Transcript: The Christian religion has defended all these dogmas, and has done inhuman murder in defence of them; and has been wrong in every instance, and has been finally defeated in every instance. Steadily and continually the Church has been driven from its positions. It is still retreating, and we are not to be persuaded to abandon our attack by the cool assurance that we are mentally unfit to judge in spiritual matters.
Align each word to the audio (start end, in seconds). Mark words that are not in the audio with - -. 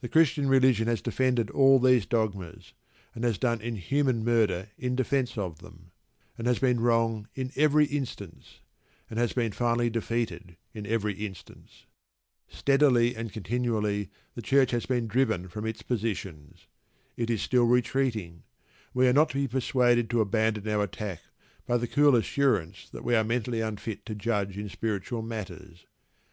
The 0.00 0.08
Christian 0.08 0.48
religion 0.48 0.88
has 0.88 1.00
defended 1.00 1.48
all 1.48 1.78
these 1.78 2.04
dogmas, 2.04 2.72
and 3.14 3.22
has 3.22 3.38
done 3.38 3.60
inhuman 3.60 4.24
murder 4.24 4.70
in 4.76 4.96
defence 4.96 5.38
of 5.38 5.60
them; 5.60 5.92
and 6.36 6.48
has 6.48 6.58
been 6.58 6.80
wrong 6.80 7.28
in 7.36 7.52
every 7.54 7.84
instance, 7.86 8.58
and 9.08 9.20
has 9.20 9.34
been 9.34 9.52
finally 9.52 9.88
defeated 9.88 10.56
in 10.74 10.84
every 10.84 11.14
instance. 11.14 11.86
Steadily 12.48 13.14
and 13.14 13.32
continually 13.32 14.10
the 14.34 14.42
Church 14.42 14.72
has 14.72 14.84
been 14.86 15.06
driven 15.06 15.46
from 15.46 15.64
its 15.64 15.82
positions. 15.82 16.66
It 17.16 17.30
is 17.30 17.40
still 17.40 17.66
retreating, 17.66 18.30
and 18.32 18.42
we 18.94 19.06
are 19.06 19.12
not 19.12 19.28
to 19.28 19.36
be 19.38 19.46
persuaded 19.46 20.10
to 20.10 20.20
abandon 20.20 20.66
our 20.66 20.82
attack 20.82 21.20
by 21.66 21.76
the 21.76 21.86
cool 21.86 22.16
assurance 22.16 22.88
that 22.90 23.04
we 23.04 23.14
are 23.14 23.22
mentally 23.22 23.60
unfit 23.60 24.04
to 24.06 24.16
judge 24.16 24.58
in 24.58 24.68
spiritual 24.68 25.22
matters. 25.22 25.86